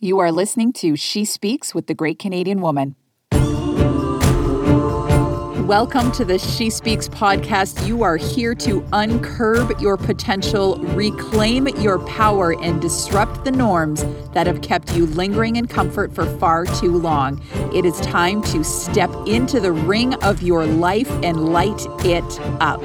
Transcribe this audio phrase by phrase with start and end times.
[0.00, 2.94] You are listening to She Speaks with the Great Canadian Woman.
[5.66, 7.84] Welcome to the She Speaks podcast.
[7.84, 14.46] You are here to uncurb your potential, reclaim your power, and disrupt the norms that
[14.46, 17.42] have kept you lingering in comfort for far too long.
[17.74, 22.80] It is time to step into the ring of your life and light it up.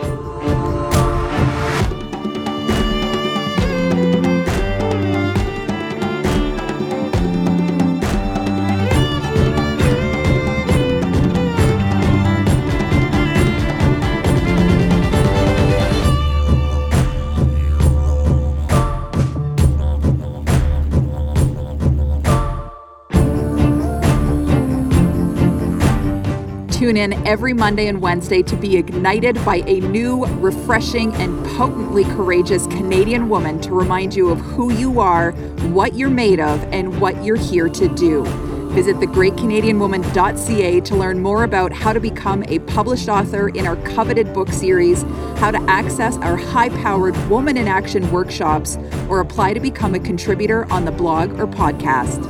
[26.93, 32.03] Tune in every Monday and Wednesday to be ignited by a new, refreshing, and potently
[32.03, 35.31] courageous Canadian woman to remind you of who you are,
[35.71, 38.23] what you're made of, and what you're here to do.
[38.73, 44.31] Visit thegreatcanadianwoman.ca to learn more about how to become a published author in our coveted
[44.31, 45.01] book series,
[45.39, 48.77] how to access our high powered Woman in Action workshops,
[49.09, 52.21] or apply to become a contributor on the blog or podcast.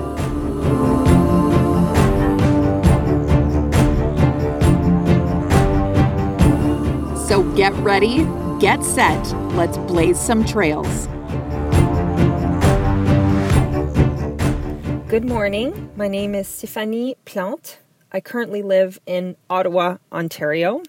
[7.33, 8.27] So get ready,
[8.59, 11.07] get set, let's blaze some trails.
[15.07, 15.89] Good morning.
[15.95, 17.79] My name is Stephanie Plante.
[18.11, 20.83] I currently live in Ottawa, Ontario.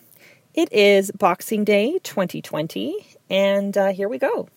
[0.53, 2.95] It is Boxing Day 2020,
[3.31, 4.51] and uh, here we go.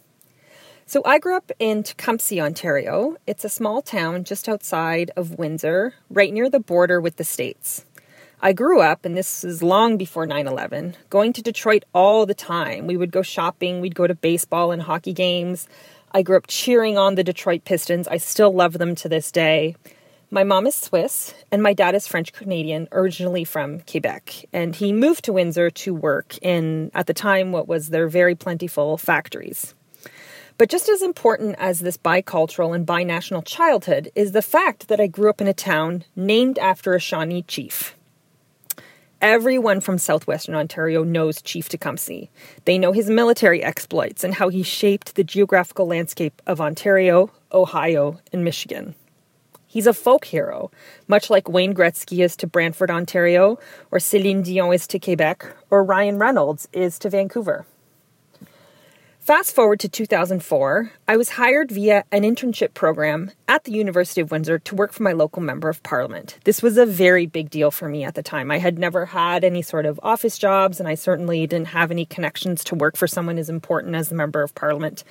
[0.85, 3.15] So, I grew up in Tecumseh, Ontario.
[3.25, 7.85] It's a small town just outside of Windsor, right near the border with the States.
[8.39, 12.35] I grew up, and this is long before 9 11, going to Detroit all the
[12.35, 12.85] time.
[12.85, 15.67] We would go shopping, we'd go to baseball and hockey games.
[16.11, 18.07] I grew up cheering on the Detroit Pistons.
[18.07, 19.75] I still love them to this day.
[20.29, 24.45] My mom is Swiss, and my dad is French Canadian, originally from Quebec.
[24.53, 28.35] And he moved to Windsor to work in, at the time, what was their very
[28.35, 29.73] plentiful factories.
[30.59, 35.07] But just as important as this bicultural and binational childhood is the fact that I
[35.07, 37.95] grew up in a town named after a Shawnee chief.
[39.21, 42.27] Everyone from southwestern Ontario knows Chief Tecumseh.
[42.65, 48.19] They know his military exploits and how he shaped the geographical landscape of Ontario, Ohio,
[48.31, 48.93] and Michigan.
[49.65, 50.69] He's a folk hero,
[51.07, 53.57] much like Wayne Gretzky is to Brantford, Ontario,
[53.89, 57.65] or Celine Dion is to Quebec, or Ryan Reynolds is to Vancouver.
[59.27, 64.31] Fast forward to 2004, I was hired via an internship program at the University of
[64.31, 66.37] Windsor to work for my local member of parliament.
[66.45, 68.49] This was a very big deal for me at the time.
[68.51, 72.05] I had never had any sort of office jobs, and I certainly didn't have any
[72.05, 75.03] connections to work for someone as important as the member of parliament.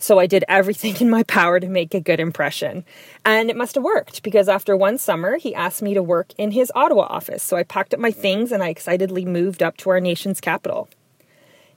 [0.00, 2.84] So I did everything in my power to make a good impression.
[3.24, 6.50] And it must have worked because after one summer, he asked me to work in
[6.50, 7.44] his Ottawa office.
[7.44, 10.88] So I packed up my things and I excitedly moved up to our nation's capital.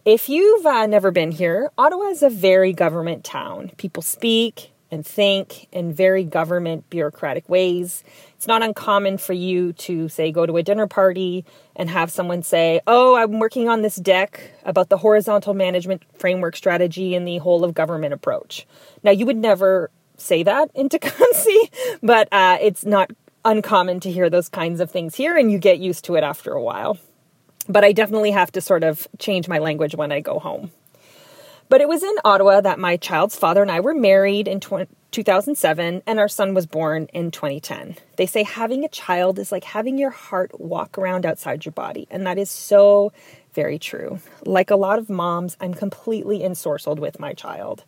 [0.06, 3.72] If you've uh, never been here, Ottawa is a very government town.
[3.78, 8.04] People speak and think in very government bureaucratic ways.
[8.36, 12.44] It's not uncommon for you to, say, go to a dinner party and have someone
[12.44, 17.38] say, Oh, I'm working on this deck about the horizontal management framework strategy and the
[17.38, 18.68] whole of government approach.
[19.04, 21.70] Now, you would never say that in Tecumseh,
[22.04, 23.10] but uh, it's not
[23.46, 26.52] uncommon to hear those kinds of things here, and you get used to it after
[26.52, 26.98] a while
[27.68, 30.72] but I definitely have to sort of change my language when I go home.
[31.70, 36.04] But it was in Ottawa that my child's father and I were married in 2007
[36.06, 37.96] and our son was born in 2010.
[38.18, 42.08] They say having a child is like having your heart walk around outside your body,
[42.12, 43.12] and that is so
[43.54, 44.20] very true.
[44.46, 47.86] Like a lot of moms, I'm completely ensorcelled with my child.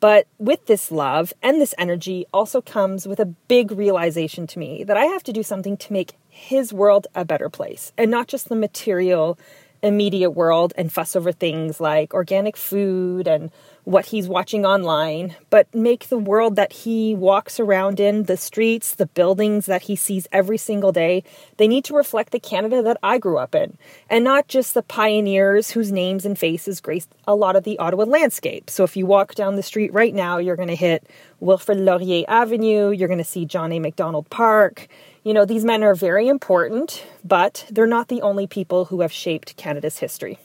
[0.00, 4.82] But with this love and this energy also comes with a big realization to me
[4.84, 8.26] that I have to do something to make his world a better place and not
[8.26, 9.38] just the material
[9.82, 13.50] immediate world and fuss over things like organic food and
[13.84, 18.94] what he's watching online, but make the world that he walks around in, the streets,
[18.94, 21.24] the buildings that he sees every single day,
[21.56, 23.78] they need to reflect the Canada that I grew up in,
[24.08, 28.04] and not just the pioneers whose names and faces grace a lot of the Ottawa
[28.04, 28.68] landscape.
[28.68, 31.08] So if you walk down the street right now, you're going to hit
[31.40, 34.22] Wilfrid Laurier Avenue, you're going to see John A.
[34.28, 34.88] Park,
[35.22, 39.12] you know, these men are very important, but they're not the only people who have
[39.12, 40.38] shaped Canada's history.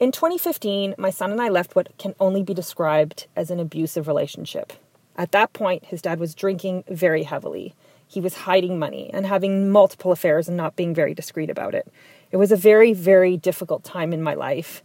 [0.00, 4.08] In 2015, my son and I left what can only be described as an abusive
[4.08, 4.72] relationship.
[5.16, 7.74] At that point, his dad was drinking very heavily.
[8.08, 11.86] He was hiding money and having multiple affairs and not being very discreet about it.
[12.32, 14.82] It was a very, very difficult time in my life.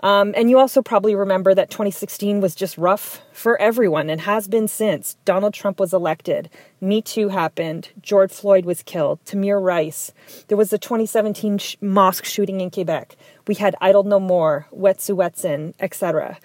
[0.00, 4.48] Um, and you also probably remember that 2016 was just rough for everyone and has
[4.48, 5.16] been since.
[5.24, 6.50] Donald Trump was elected.
[6.80, 7.88] Me Too happened.
[8.02, 9.24] George Floyd was killed.
[9.24, 10.12] Tamir Rice.
[10.48, 13.16] There was the 2017 sh- mosque shooting in Quebec.
[13.46, 16.38] We had Idle No More, Wet'suwet'en, etc.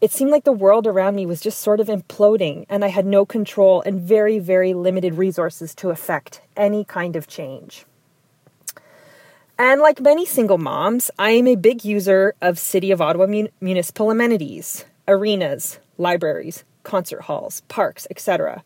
[0.00, 3.04] It seemed like the world around me was just sort of imploding, and I had
[3.04, 7.84] no control and very, very limited resources to affect any kind of change.
[9.62, 13.50] And like many single moms, I am a big user of City of Ottawa mun-
[13.60, 18.64] municipal amenities, arenas, libraries, concert halls, parks, etc.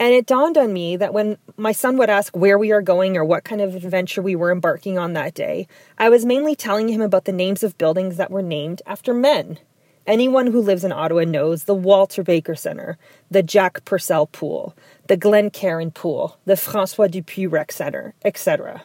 [0.00, 3.16] And it dawned on me that when my son would ask where we are going
[3.16, 6.88] or what kind of adventure we were embarking on that day, I was mainly telling
[6.88, 9.60] him about the names of buildings that were named after men.
[10.08, 12.98] Anyone who lives in Ottawa knows the Walter Baker Center,
[13.30, 18.82] the Jack Purcell Pool, the Glencairn Pool, the Francois Dupuis Rec Center, etc.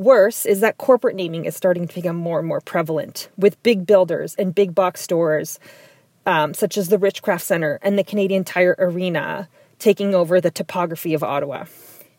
[0.00, 3.84] Worse is that corporate naming is starting to become more and more prevalent with big
[3.84, 5.58] builders and big box stores,
[6.24, 9.46] um, such as the Richcraft Center and the Canadian Tire Arena,
[9.78, 11.66] taking over the topography of Ottawa.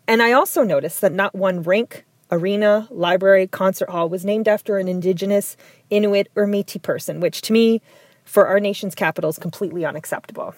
[0.07, 4.77] And I also noticed that not one rink, arena, library, concert hall was named after
[4.77, 5.57] an Indigenous,
[5.89, 7.81] Inuit, or Metis person, which to me,
[8.25, 10.53] for our nation's capital, is completely unacceptable.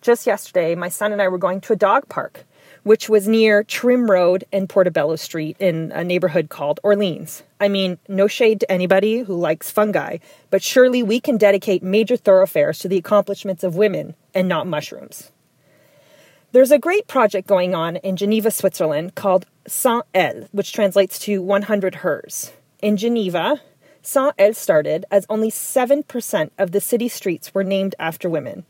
[0.00, 2.44] Just yesterday, my son and I were going to a dog park
[2.86, 7.42] which was near Trim Road and Portobello Street in a neighborhood called Orleans.
[7.58, 10.18] I mean, no shade to anybody who likes fungi,
[10.50, 15.32] but surely we can dedicate major thoroughfares to the accomplishments of women and not mushrooms.
[16.52, 21.42] There's a great project going on in Geneva, Switzerland called Cent Elle, which translates to
[21.42, 22.52] 100 Hers.
[22.80, 23.62] In Geneva,
[24.00, 28.64] Cent Elle started as only 7% of the city streets were named after women,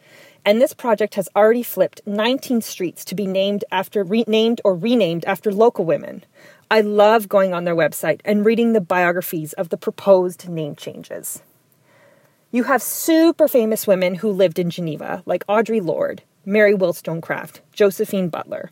[0.47, 5.25] and this project has already flipped 19 streets to be named after renamed or renamed
[5.25, 6.25] after local women.
[6.71, 11.43] I love going on their website and reading the biographies of the proposed name changes.
[12.53, 18.29] You have super famous women who lived in Geneva, like Audre Lorde, Mary Wollstonecraft, Josephine
[18.29, 18.71] Butler.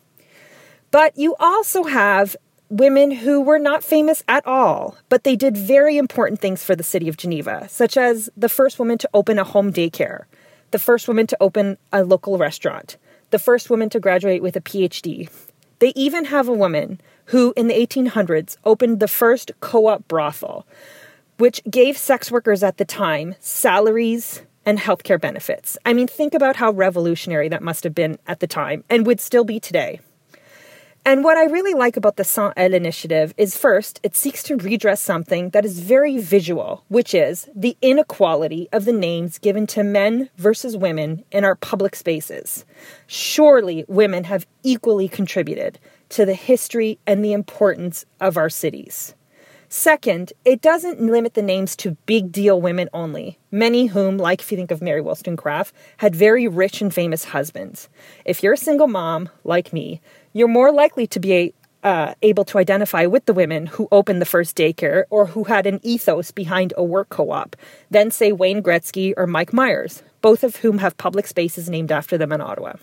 [0.91, 2.37] But you also have
[2.69, 6.83] women who were not famous at all, but they did very important things for the
[6.83, 10.23] city of Geneva, such as the first woman to open a home daycare,
[10.75, 12.97] the first woman to open a local restaurant,
[13.29, 15.29] the first woman to graduate with a PhD.
[15.79, 20.67] They even have a woman who, in the 1800s, opened the first co op brothel,
[21.37, 25.77] which gave sex workers at the time salaries and healthcare benefits.
[25.85, 29.21] I mean, think about how revolutionary that must have been at the time and would
[29.21, 30.01] still be today.
[31.07, 34.57] And what I really like about the Cent Elle initiative is first, it seeks to
[34.57, 39.83] redress something that is very visual, which is the inequality of the names given to
[39.83, 42.65] men versus women in our public spaces.
[43.05, 45.77] Surely women have equally contributed
[46.09, 49.13] to the history and the importance of our cities.
[49.69, 54.51] Second, it doesn't limit the names to big deal women only, many whom, like if
[54.51, 57.89] you think of Mary Wollstonecraft, had very rich and famous husbands.
[58.25, 60.01] If you're a single mom, like me,
[60.35, 64.25] you're more likely to be uh, able to identify with the women who opened the
[64.25, 67.55] first daycare or who had an ethos behind a work co op
[67.89, 72.17] than, say, Wayne Gretzky or Mike Myers, both of whom have public spaces named after
[72.17, 72.73] them in Ottawa.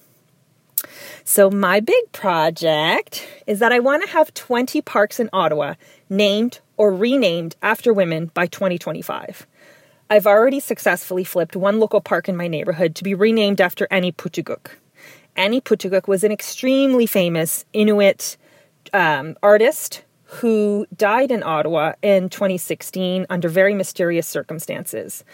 [1.25, 5.75] So, my big project is that I want to have 20 parks in Ottawa
[6.09, 9.47] named or renamed after women by 2025.
[10.09, 14.13] I've already successfully flipped one local park in my neighborhood to be renamed after Annie
[14.13, 14.77] Pootoogook.
[15.37, 18.37] Annie Pootoogook was an extremely famous Inuit
[18.93, 25.25] um, artist who died in Ottawa in 2016 under very mysterious circumstances.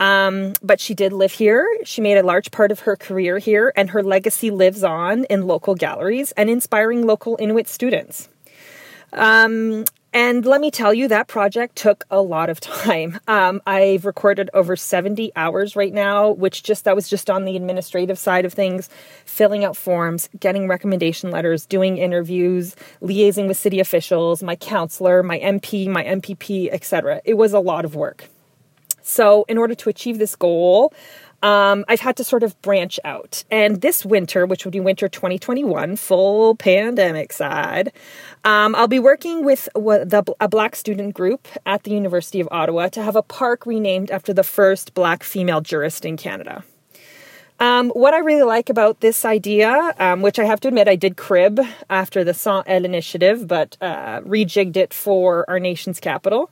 [0.00, 1.66] Um, but she did live here.
[1.84, 5.46] She made a large part of her career here, and her legacy lives on in
[5.46, 8.28] local galleries and inspiring local Inuit students.
[9.12, 13.20] Um, and let me tell you, that project took a lot of time.
[13.28, 17.56] Um, I've recorded over 70 hours right now, which just that was just on the
[17.56, 18.88] administrative side of things,
[19.26, 25.38] filling out forms, getting recommendation letters, doing interviews, liaising with city officials, my councilor, my
[25.38, 27.20] MP, my MPP, etc.
[27.24, 28.28] It was a lot of work.
[29.02, 30.92] So, in order to achieve this goal,
[31.42, 33.44] um, I've had to sort of branch out.
[33.50, 37.92] And this winter, which would be winter 2021, full pandemic side,
[38.44, 42.88] um, I'll be working with the, a black student group at the University of Ottawa
[42.88, 46.64] to have a park renamed after the first black female jurist in Canada.
[47.60, 50.94] Um, what I really like about this idea, um, which I have to admit I
[50.94, 56.50] did crib after the Cent Elle initiative, but uh, rejigged it for our nation's capital,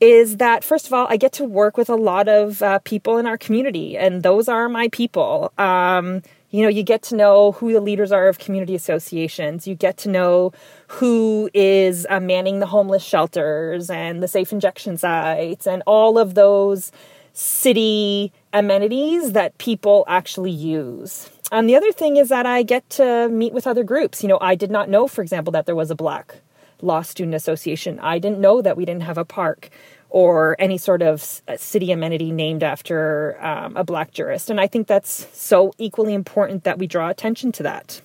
[0.00, 3.18] is that first of all, I get to work with a lot of uh, people
[3.18, 5.52] in our community, and those are my people.
[5.58, 9.66] Um, you know, you get to know who the leaders are of community associations.
[9.66, 10.52] You get to know
[10.86, 16.34] who is uh, manning the homeless shelters and the safe injection sites and all of
[16.34, 16.92] those
[17.32, 21.28] city amenities that people actually use.
[21.50, 24.22] And the other thing is that I get to meet with other groups.
[24.22, 26.36] You know, I did not know, for example, that there was a Black
[26.84, 27.98] Law Student Association.
[27.98, 29.70] I didn't know that we didn't have a park
[30.10, 34.48] or any sort of city amenity named after um, a Black jurist.
[34.48, 38.00] And I think that's so equally important that we draw attention to that.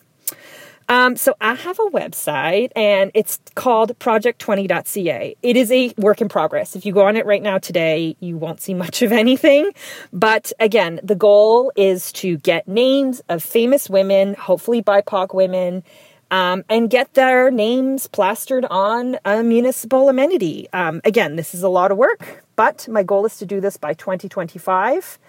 [0.90, 5.36] Um, so I have a website and it's called project20.ca.
[5.44, 6.76] It is a work in progress.
[6.76, 9.70] If you go on it right now today, you won't see much of anything.
[10.12, 15.84] But again, the goal is to get names of famous women, hopefully BIPOC women,
[16.32, 20.68] um, and get their names plastered on a municipal amenity.
[20.74, 23.78] Um, again, this is a lot of work, but my goal is to do this
[23.78, 25.20] by 2025.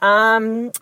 [0.00, 0.72] Um,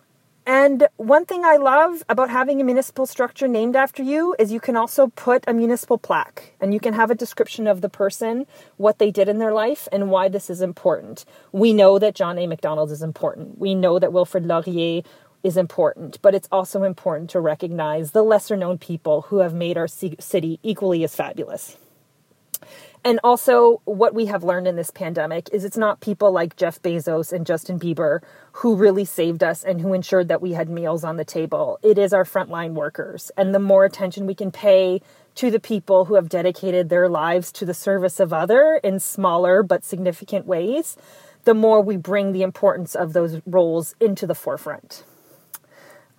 [0.45, 4.59] and one thing I love about having a municipal structure named after you is you
[4.59, 8.47] can also put a municipal plaque and you can have a description of the person,
[8.77, 11.25] what they did in their life, and why this is important.
[11.51, 12.47] We know that John A.
[12.47, 13.59] Macdonald is important.
[13.59, 15.03] We know that Wilfrid Laurier
[15.43, 19.77] is important, but it's also important to recognize the lesser known people who have made
[19.77, 21.77] our city equally as fabulous.
[23.03, 26.79] And also, what we have learned in this pandemic is it's not people like Jeff
[26.83, 28.19] Bezos and Justin Bieber
[28.53, 31.79] who really saved us and who ensured that we had meals on the table.
[31.81, 33.31] It is our frontline workers.
[33.35, 35.01] And the more attention we can pay
[35.35, 39.63] to the people who have dedicated their lives to the service of other in smaller
[39.63, 40.95] but significant ways,
[41.45, 45.03] the more we bring the importance of those roles into the forefront.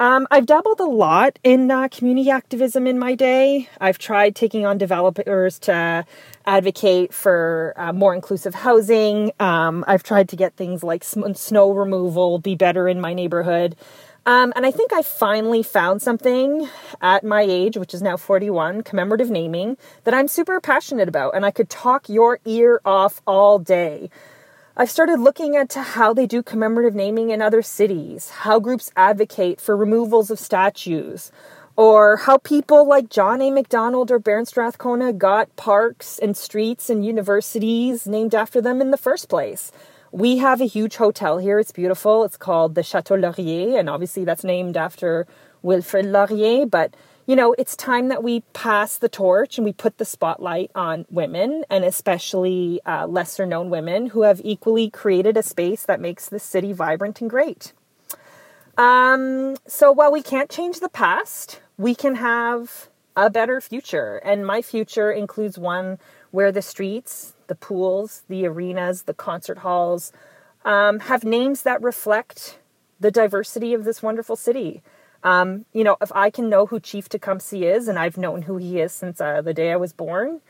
[0.03, 3.69] Um, I've dabbled a lot in uh, community activism in my day.
[3.81, 6.05] I've tried taking on developers to
[6.45, 9.31] advocate for uh, more inclusive housing.
[9.39, 13.77] Um, I've tried to get things like snow removal be better in my neighborhood.
[14.27, 16.69] Um, and I think I finally found something
[17.01, 21.37] at my age, which is now 41, commemorative naming, that I'm super passionate about.
[21.37, 24.11] And I could talk your ear off all day.
[24.75, 29.61] I've started looking into how they do commemorative naming in other cities, how groups advocate
[29.61, 31.31] for removals of statues,
[31.77, 33.51] or how people like John A.
[33.51, 38.97] Macdonald or Baron Strathcona got parks and streets and universities named after them in the
[38.97, 39.73] first place.
[40.11, 41.59] We have a huge hotel here.
[41.59, 42.25] It's beautiful.
[42.25, 45.27] It's called the Chateau Laurier, and obviously that's named after
[45.63, 46.97] Wilfrid Laurier, but
[47.33, 51.07] you know, it's time that we pass the torch and we put the spotlight on
[51.09, 56.29] women and especially uh, lesser known women who have equally created a space that makes
[56.29, 57.73] the city vibrant and great.
[58.77, 64.17] Um, so while we can't change the past, we can have a better future.
[64.17, 65.99] And my future includes one
[66.33, 70.13] where the streets, the pools, the arenas, the concert halls
[70.67, 72.59] um, have names that reflect
[73.01, 74.83] the diversity of this wonderful city.
[75.25, 78.57] Um, you know, if I can know who Chief Tecumseh is, and I've known who
[78.57, 80.41] he is since uh, the day I was born,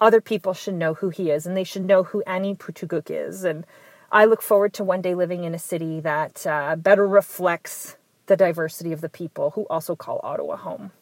[0.00, 3.44] other people should know who he is, and they should know who Annie Pootoogook is.
[3.44, 3.66] And
[4.12, 7.96] I look forward to one day living in a city that uh, better reflects
[8.26, 10.92] the diversity of the people who also call Ottawa home.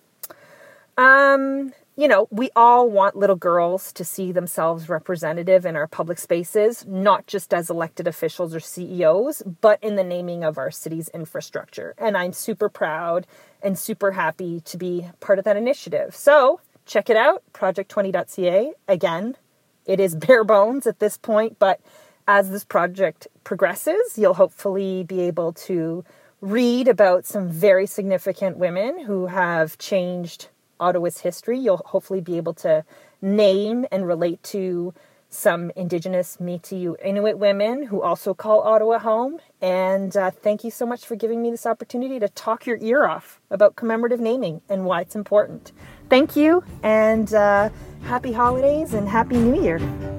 [0.97, 6.21] Um, you know, we all want little girls to see themselves representative in our public
[6.21, 11.09] spaces, not just as elected officials or CEOs, but in the naming of our city's
[11.09, 11.97] infrastructure.
[11.99, 13.27] And I'm super proud
[13.61, 16.15] and super happy to be part of that initiative.
[16.15, 18.75] So check it out, project20.ca.
[18.87, 19.37] Again,
[19.85, 21.81] it is bare bones at this point, but
[22.29, 26.05] as this project progresses, you'll hopefully be able to
[26.41, 30.47] read about some very significant women who have changed
[30.81, 31.59] Ottawa's history.
[31.59, 32.85] You'll hopefully be able to
[33.21, 34.95] name and relate to
[35.31, 39.39] some Indigenous Métis Inuit women who also call Ottawa home.
[39.61, 43.07] And uh, thank you so much for giving me this opportunity to talk your ear
[43.07, 45.73] off about commemorative naming and why it's important.
[46.09, 47.69] Thank you, and uh,
[48.03, 50.18] happy holidays and happy new year.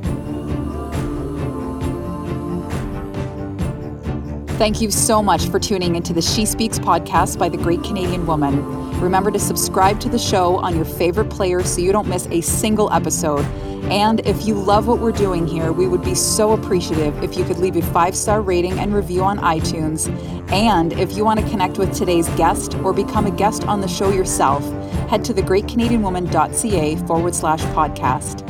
[4.59, 8.27] Thank you so much for tuning into the She Speaks podcast by the Great Canadian
[8.27, 8.61] Woman.
[8.99, 12.41] Remember to subscribe to the show on your favorite player so you don't miss a
[12.41, 13.45] single episode.
[13.85, 17.45] And if you love what we're doing here, we would be so appreciative if you
[17.45, 20.09] could leave a five star rating and review on iTunes.
[20.51, 23.87] And if you want to connect with today's guest or become a guest on the
[23.87, 24.61] show yourself,
[25.07, 28.43] head to thegreatcanadianwoman.ca forward slash podcast.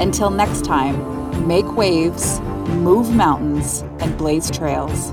[0.00, 5.12] Until next time, make waves, move mountains, and blaze trails.